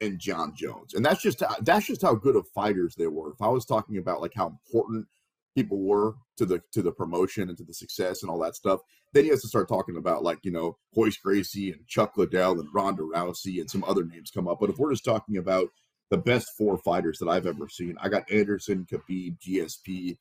and 0.00 0.18
Jon 0.18 0.54
Jones, 0.56 0.94
and 0.94 1.04
that's 1.04 1.22
just 1.22 1.42
that's 1.60 1.86
just 1.86 2.02
how 2.02 2.14
good 2.14 2.36
of 2.36 2.48
fighters 2.54 2.94
they 2.96 3.06
were. 3.06 3.32
If 3.32 3.42
I 3.42 3.48
was 3.48 3.64
talking 3.64 3.98
about 3.98 4.20
like 4.20 4.32
how 4.34 4.46
important 4.46 5.06
people 5.54 5.82
were 5.82 6.14
to 6.36 6.46
the 6.46 6.62
to 6.72 6.82
the 6.82 6.92
promotion 6.92 7.48
and 7.48 7.58
to 7.58 7.64
the 7.64 7.74
success 7.74 8.22
and 8.22 8.30
all 8.30 8.38
that 8.40 8.56
stuff. 8.56 8.80
Then 9.12 9.24
he 9.24 9.30
has 9.30 9.42
to 9.42 9.48
start 9.48 9.68
talking 9.68 9.96
about 9.96 10.22
like 10.22 10.38
you 10.42 10.50
know 10.50 10.78
Royce 10.96 11.16
Gracie 11.16 11.70
and 11.70 11.86
Chuck 11.86 12.16
Liddell 12.16 12.58
and 12.58 12.68
Ronda 12.72 13.02
Rousey 13.02 13.60
and 13.60 13.70
some 13.70 13.84
other 13.84 14.04
names 14.04 14.30
come 14.30 14.48
up. 14.48 14.58
But 14.60 14.70
if 14.70 14.78
we're 14.78 14.92
just 14.92 15.04
talking 15.04 15.36
about 15.36 15.68
the 16.10 16.18
best 16.18 16.48
four 16.56 16.78
fighters 16.78 17.18
that 17.18 17.28
I've 17.28 17.46
ever 17.46 17.68
seen, 17.68 17.96
I 18.00 18.08
got 18.08 18.30
Anderson, 18.30 18.86
Khabib, 18.90 19.38
GSP, 19.40 20.18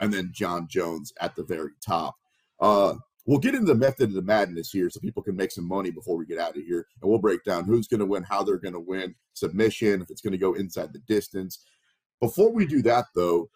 and 0.00 0.12
then 0.12 0.30
Jon 0.32 0.66
Jones 0.68 1.12
at 1.20 1.34
the 1.36 1.44
very 1.44 1.72
top. 1.84 2.14
Uh, 2.60 2.94
we'll 3.26 3.38
get 3.38 3.54
into 3.54 3.66
the 3.66 3.74
method 3.74 4.10
of 4.10 4.14
the 4.14 4.22
madness 4.22 4.70
here 4.70 4.90
so 4.90 5.00
people 5.00 5.22
can 5.22 5.36
make 5.36 5.52
some 5.52 5.66
money 5.66 5.90
before 5.90 6.16
we 6.16 6.26
get 6.26 6.38
out 6.38 6.56
of 6.56 6.62
here, 6.62 6.86
and 7.00 7.10
we'll 7.10 7.18
break 7.18 7.44
down 7.44 7.64
who's 7.64 7.88
going 7.88 8.00
to 8.00 8.06
win, 8.06 8.22
how 8.22 8.42
they're 8.42 8.58
going 8.58 8.74
to 8.74 8.80
win, 8.80 9.14
submission, 9.34 10.02
if 10.02 10.10
it's 10.10 10.20
going 10.20 10.32
to 10.32 10.38
go 10.38 10.54
inside 10.54 10.92
the 10.92 11.00
distance. 11.00 11.64
Before 12.20 12.52
we 12.52 12.66
do 12.66 12.82
that, 12.82 13.06
though, 13.14 13.48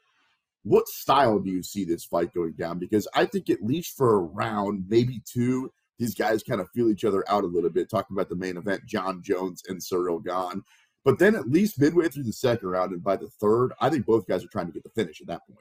what 0.64 0.88
style 0.88 1.38
do 1.38 1.50
you 1.50 1.62
see 1.62 1.84
this 1.84 2.04
fight 2.04 2.34
going 2.34 2.54
down? 2.54 2.80
Because 2.80 3.06
I 3.14 3.24
think 3.24 3.48
at 3.48 3.62
least 3.62 3.96
for 3.96 4.16
a 4.16 4.18
round, 4.18 4.86
maybe 4.88 5.22
two, 5.24 5.70
these 5.98 6.14
guys 6.14 6.42
kind 6.42 6.60
of 6.60 6.68
feel 6.74 6.90
each 6.90 7.04
other 7.04 7.24
out 7.28 7.44
a 7.44 7.46
little 7.46 7.70
bit, 7.70 7.88
talking 7.88 8.16
about 8.16 8.28
the 8.28 8.36
main 8.36 8.56
event, 8.56 8.84
Jon 8.86 9.22
Jones 9.22 9.62
and 9.68 9.80
Ciryl 9.80 10.24
Gane. 10.24 10.62
But 11.04 11.20
then 11.20 11.36
at 11.36 11.48
least 11.48 11.80
midway 11.80 12.08
through 12.08 12.24
the 12.24 12.32
second 12.32 12.68
round 12.68 12.92
and 12.92 13.02
by 13.02 13.14
the 13.16 13.28
third, 13.40 13.72
I 13.80 13.88
think 13.88 14.06
both 14.06 14.26
guys 14.26 14.44
are 14.44 14.48
trying 14.48 14.66
to 14.66 14.72
get 14.72 14.82
the 14.82 14.90
finish 14.90 15.20
at 15.20 15.28
that 15.28 15.46
point. 15.46 15.60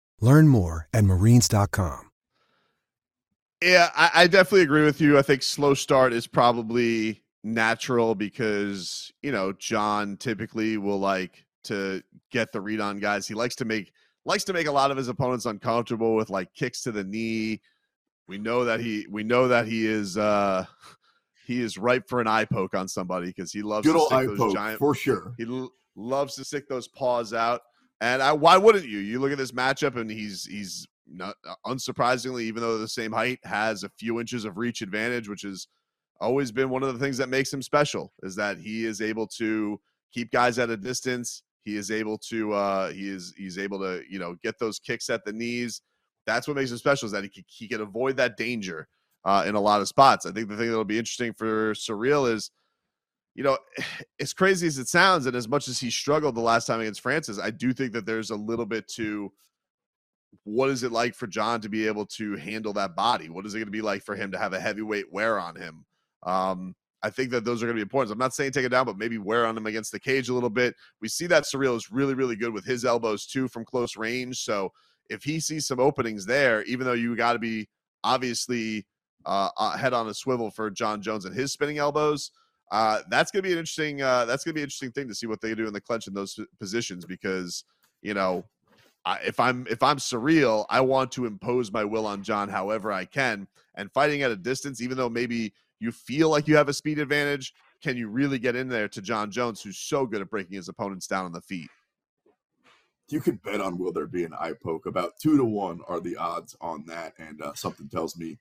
Learn 0.21 0.47
more 0.47 0.87
at 0.93 1.03
marines.com. 1.03 2.11
Yeah, 3.61 3.89
I, 3.95 4.11
I 4.15 4.27
definitely 4.27 4.61
agree 4.61 4.83
with 4.83 5.01
you. 5.01 5.19
I 5.19 5.21
think 5.21 5.43
slow 5.43 5.73
start 5.73 6.13
is 6.13 6.25
probably 6.25 7.21
natural 7.43 8.15
because, 8.15 9.11
you 9.21 9.31
know, 9.31 9.53
Jon 9.53 10.17
typically 10.17 10.77
will 10.77 10.99
like 10.99 11.45
to 11.65 12.01
get 12.31 12.51
the 12.51 12.61
read 12.61 12.79
on 12.79 12.99
guys. 12.99 13.27
He 13.27 13.35
likes 13.35 13.55
to 13.57 13.65
make 13.65 13.91
likes 14.25 14.43
to 14.45 14.53
make 14.53 14.67
a 14.67 14.71
lot 14.71 14.89
of 14.91 14.97
his 14.97 15.07
opponents 15.09 15.45
uncomfortable 15.45 16.15
with 16.15 16.29
like 16.29 16.53
kicks 16.53 16.81
to 16.83 16.91
the 16.91 17.03
knee. 17.03 17.61
We 18.27 18.37
know 18.39 18.65
that 18.65 18.79
he 18.79 19.05
we 19.11 19.23
know 19.23 19.47
that 19.47 19.67
he 19.67 19.85
is 19.85 20.17
uh 20.17 20.65
he 21.45 21.61
is 21.61 21.77
ripe 21.77 22.07
for 22.07 22.19
an 22.19 22.27
eye 22.27 22.45
poke 22.45 22.73
on 22.73 22.87
somebody 22.87 23.27
because 23.27 23.51
he 23.51 23.61
loves 23.61 23.85
Good 23.85 23.93
to 23.93 23.99
old 23.99 24.07
stick 24.07 24.17
eye 24.17 24.25
those 24.25 24.37
poke 24.37 24.53
giant 24.55 24.79
for 24.79 24.95
sure. 24.95 25.33
he 25.37 25.45
l- 25.45 25.71
loves 25.95 26.35
to 26.35 26.43
stick 26.43 26.67
those 26.67 26.87
paws 26.87 27.33
out. 27.33 27.61
And 28.01 28.21
I, 28.21 28.33
why 28.33 28.57
wouldn't 28.57 28.87
you? 28.87 28.97
You 28.99 29.19
look 29.19 29.31
at 29.31 29.37
this 29.37 29.51
matchup, 29.51 29.95
and 29.95 30.09
he's 30.09 30.45
he's 30.45 30.87
not 31.07 31.35
uh, 31.47 31.53
unsurprisingly, 31.67 32.41
even 32.41 32.61
though 32.61 32.77
the 32.77 32.87
same 32.87 33.11
height, 33.11 33.39
has 33.43 33.83
a 33.83 33.89
few 33.89 34.19
inches 34.19 34.43
of 34.43 34.57
reach 34.57 34.81
advantage, 34.81 35.29
which 35.29 35.43
has 35.43 35.67
always 36.19 36.51
been 36.51 36.69
one 36.69 36.83
of 36.83 36.93
the 36.93 36.99
things 36.99 37.17
that 37.17 37.29
makes 37.29 37.53
him 37.53 37.61
special. 37.61 38.11
Is 38.23 38.35
that 38.35 38.57
he 38.57 38.85
is 38.85 39.01
able 39.01 39.27
to 39.37 39.79
keep 40.11 40.31
guys 40.31 40.57
at 40.57 40.71
a 40.71 40.77
distance. 40.77 41.43
He 41.63 41.77
is 41.77 41.91
able 41.91 42.17
to 42.29 42.53
uh, 42.53 42.91
he 42.91 43.07
is 43.07 43.35
he's 43.37 43.59
able 43.59 43.77
to 43.79 44.01
you 44.09 44.17
know 44.17 44.35
get 44.43 44.57
those 44.57 44.79
kicks 44.79 45.09
at 45.11 45.23
the 45.23 45.31
knees. 45.31 45.81
That's 46.25 46.47
what 46.47 46.57
makes 46.57 46.71
him 46.71 46.77
special. 46.77 47.05
Is 47.05 47.11
that 47.11 47.23
he 47.23 47.29
can, 47.29 47.43
he 47.47 47.67
can 47.67 47.81
avoid 47.81 48.17
that 48.17 48.35
danger 48.35 48.87
uh, 49.25 49.43
in 49.45 49.53
a 49.53 49.61
lot 49.61 49.81
of 49.81 49.87
spots. 49.87 50.25
I 50.25 50.31
think 50.31 50.49
the 50.49 50.57
thing 50.57 50.69
that'll 50.69 50.85
be 50.85 50.97
interesting 50.97 51.33
for 51.33 51.73
Ciryl 51.73 52.31
is 52.31 52.49
you 53.35 53.43
know, 53.43 53.57
as 54.19 54.33
crazy 54.33 54.67
as 54.67 54.77
it 54.77 54.87
sounds, 54.87 55.25
and 55.25 55.35
as 55.35 55.47
much 55.47 55.67
as 55.67 55.79
he 55.79 55.89
struggled 55.89 56.35
the 56.35 56.41
last 56.41 56.65
time 56.65 56.81
against 56.81 57.01
Francis, 57.01 57.39
I 57.39 57.51
do 57.51 57.73
think 57.73 57.93
that 57.93 58.05
there's 58.05 58.29
a 58.29 58.35
little 58.35 58.65
bit 58.65 58.87
to 58.95 59.31
what 60.43 60.69
is 60.69 60.83
it 60.83 60.91
like 60.91 61.13
for 61.13 61.27
Jon 61.27 61.61
to 61.61 61.69
be 61.69 61.87
able 61.87 62.05
to 62.05 62.35
handle 62.37 62.73
that 62.73 62.95
body? 62.95 63.29
What 63.29 63.45
is 63.45 63.53
it 63.53 63.59
going 63.59 63.67
to 63.67 63.71
be 63.71 63.81
like 63.81 64.03
for 64.03 64.15
him 64.15 64.31
to 64.31 64.37
have 64.37 64.53
a 64.53 64.59
heavyweight 64.59 65.11
wear 65.11 65.39
on 65.39 65.55
him? 65.55 65.85
Um, 66.23 66.75
I 67.03 67.09
think 67.09 67.31
that 67.31 67.43
those 67.43 67.61
are 67.61 67.65
going 67.65 67.75
to 67.75 67.79
be 67.79 67.83
important. 67.83 68.13
I'm 68.13 68.19
not 68.19 68.33
saying 68.33 68.51
take 68.51 68.65
it 68.65 68.69
down, 68.69 68.85
but 68.85 68.97
maybe 68.97 69.17
wear 69.17 69.45
on 69.45 69.57
him 69.57 69.65
against 69.65 69.91
the 69.91 69.99
cage 69.99 70.29
a 70.29 70.33
little 70.33 70.49
bit. 70.49 70.75
We 71.01 71.07
see 71.07 71.27
that 71.27 71.43
Ciryl 71.43 71.75
is 71.75 71.91
really, 71.91 72.13
really 72.13 72.35
good 72.35 72.53
with 72.53 72.65
his 72.65 72.85
elbows 72.85 73.25
too 73.25 73.47
from 73.47 73.65
close 73.65 73.97
range. 73.97 74.43
So 74.43 74.71
if 75.09 75.23
he 75.23 75.39
sees 75.39 75.67
some 75.67 75.79
openings 75.79 76.25
there, 76.25 76.63
even 76.63 76.85
though 76.85 76.93
you 76.93 77.15
got 77.15 77.33
to 77.33 77.39
be 77.39 77.67
obviously 78.03 78.85
uh, 79.25 79.49
uh, 79.57 79.77
head 79.77 79.93
on 79.93 80.07
a 80.07 80.13
swivel 80.13 80.51
for 80.51 80.69
Jon 80.69 81.01
Jones 81.01 81.25
and 81.25 81.35
his 81.35 81.51
spinning 81.51 81.79
elbows, 81.79 82.31
uh, 82.71 83.01
that's 83.09 83.31
gonna 83.31 83.43
be 83.43 83.51
an 83.51 83.59
interesting. 83.59 84.01
Uh, 84.01 84.25
that's 84.25 84.43
gonna 84.43 84.53
be 84.53 84.61
an 84.61 84.65
interesting 84.65 84.91
thing 84.91 85.07
to 85.07 85.15
see 85.15 85.27
what 85.27 85.41
they 85.41 85.53
do 85.53 85.67
in 85.67 85.73
the 85.73 85.81
clinch 85.81 86.07
in 86.07 86.13
those 86.13 86.39
positions 86.59 87.05
because 87.05 87.65
you 88.01 88.13
know, 88.13 88.45
I, 89.05 89.19
if 89.25 89.39
I'm 89.39 89.65
if 89.69 89.83
I'm 89.83 89.97
Ciryl, 89.97 90.65
I 90.69 90.81
want 90.81 91.11
to 91.13 91.25
impose 91.25 91.71
my 91.71 91.83
will 91.83 92.05
on 92.05 92.23
Jon 92.23 92.49
however 92.49 92.91
I 92.91 93.05
can. 93.05 93.47
And 93.75 93.91
fighting 93.91 94.21
at 94.21 94.31
a 94.31 94.35
distance, 94.35 94.81
even 94.81 94.97
though 94.97 95.09
maybe 95.09 95.53
you 95.79 95.91
feel 95.91 96.29
like 96.29 96.47
you 96.47 96.55
have 96.55 96.69
a 96.69 96.73
speed 96.73 96.99
advantage, 96.99 97.53
can 97.81 97.97
you 97.97 98.09
really 98.09 98.37
get 98.37 98.55
in 98.55 98.67
there 98.67 98.87
to 98.89 99.01
Jon 99.01 99.31
Jones, 99.31 99.61
who's 99.61 99.77
so 99.77 100.05
good 100.05 100.21
at 100.21 100.29
breaking 100.29 100.55
his 100.55 100.69
opponents 100.69 101.07
down 101.07 101.25
on 101.25 101.31
the 101.31 101.41
feet? 101.41 101.69
You 103.09 103.19
could 103.19 103.41
bet 103.41 103.59
on 103.59 103.77
will 103.77 103.91
there 103.91 104.07
be 104.07 104.23
an 104.23 104.33
eye 104.39 104.53
poke. 104.61 104.85
About 104.85 105.13
two 105.21 105.35
to 105.37 105.43
one 105.43 105.81
are 105.87 105.99
the 105.99 106.15
odds 106.15 106.55
on 106.61 106.85
that, 106.85 107.13
and 107.17 107.41
uh, 107.41 107.53
something 107.55 107.89
tells 107.89 108.15
me 108.17 108.37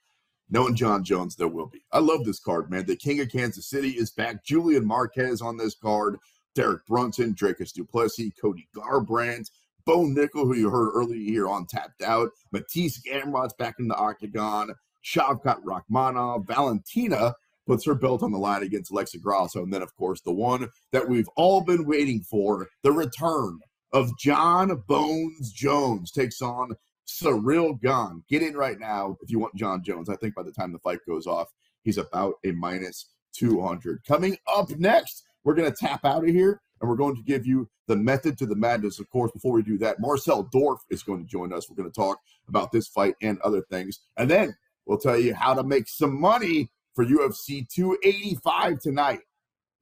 knowing 0.50 0.74
Jon 0.74 1.04
Jones, 1.04 1.36
there 1.36 1.48
will 1.48 1.66
be. 1.66 1.82
I 1.92 2.00
love 2.00 2.24
this 2.24 2.40
card, 2.40 2.70
man. 2.70 2.86
The 2.86 2.96
King 2.96 3.20
of 3.20 3.30
Kansas 3.30 3.68
City 3.68 3.90
is 3.90 4.10
back. 4.10 4.44
Julian 4.44 4.86
Marquez 4.86 5.40
on 5.40 5.56
this 5.56 5.74
card. 5.74 6.16
Derek 6.54 6.84
Brunson, 6.86 7.34
Dricus 7.34 7.72
Du 7.72 7.84
Plessis, 7.84 8.32
Cody 8.40 8.68
Garbrandt, 8.74 9.50
Bo 9.84 10.04
Nickal, 10.04 10.44
who 10.44 10.56
you 10.56 10.70
heard 10.70 10.90
earlier 10.94 11.20
here 11.20 11.48
on 11.48 11.66
Tapped 11.66 12.02
Out. 12.02 12.30
Mateusz 12.52 13.00
Gamrot's 13.06 13.54
back 13.54 13.76
in 13.78 13.88
the 13.88 13.94
octagon. 13.94 14.74
Shavkat 15.04 15.62
Rakhmonov. 15.62 16.46
Valentina 16.46 17.34
puts 17.66 17.86
her 17.86 17.94
belt 17.94 18.22
on 18.22 18.32
the 18.32 18.38
line 18.38 18.62
against 18.62 18.90
Alexa 18.90 19.18
Grasso. 19.18 19.62
And 19.62 19.72
then, 19.72 19.82
of 19.82 19.94
course, 19.96 20.20
the 20.20 20.32
one 20.32 20.68
that 20.92 21.08
we've 21.08 21.28
all 21.36 21.60
been 21.60 21.86
waiting 21.86 22.20
for, 22.20 22.68
the 22.82 22.92
return 22.92 23.60
of 23.92 24.10
Jon 24.18 24.82
Bones 24.86 25.52
Jones 25.52 26.10
takes 26.10 26.42
on 26.42 26.74
Ciryl 27.10 27.80
Gane. 27.80 28.22
Get 28.28 28.42
in 28.42 28.54
right 28.54 28.78
now 28.78 29.16
if 29.22 29.30
you 29.30 29.38
want 29.38 29.54
Jon 29.54 29.82
Jones. 29.82 30.08
I 30.08 30.16
think 30.16 30.34
by 30.34 30.42
the 30.42 30.52
time 30.52 30.72
the 30.72 30.78
fight 30.78 31.00
goes 31.06 31.26
off, 31.26 31.48
he's 31.82 31.98
about 31.98 32.34
a 32.44 32.52
minus 32.52 33.10
200. 33.34 34.04
Coming 34.06 34.36
up 34.46 34.70
next, 34.70 35.24
we're 35.44 35.54
going 35.54 35.70
to 35.70 35.76
tap 35.76 36.04
out 36.04 36.24
of 36.24 36.30
here 36.30 36.60
and 36.80 36.88
we're 36.88 36.96
going 36.96 37.16
to 37.16 37.22
give 37.22 37.46
you 37.46 37.68
the 37.86 37.96
method 37.96 38.38
to 38.38 38.46
the 38.46 38.56
madness. 38.56 38.98
Of 38.98 39.10
course, 39.10 39.32
before 39.32 39.52
we 39.52 39.62
do 39.62 39.78
that, 39.78 40.00
Marcel 40.00 40.48
Dorff 40.54 40.78
is 40.90 41.02
going 41.02 41.24
to 41.24 41.30
join 41.30 41.52
us. 41.52 41.68
We're 41.68 41.76
going 41.76 41.90
to 41.90 42.00
talk 42.00 42.18
about 42.48 42.72
this 42.72 42.88
fight 42.88 43.14
and 43.22 43.38
other 43.40 43.62
things. 43.70 44.00
And 44.16 44.30
then 44.30 44.56
we'll 44.86 44.98
tell 44.98 45.18
you 45.18 45.34
how 45.34 45.54
to 45.54 45.62
make 45.62 45.88
some 45.88 46.20
money 46.20 46.70
for 46.94 47.04
UFC 47.04 47.68
285 47.68 48.80
tonight. 48.80 49.20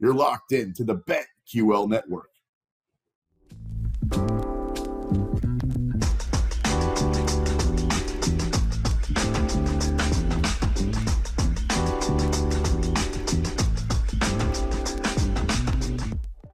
You're 0.00 0.14
locked 0.14 0.52
in 0.52 0.72
to 0.74 0.84
the 0.84 0.96
BetQL 0.96 1.88
network. 1.88 2.30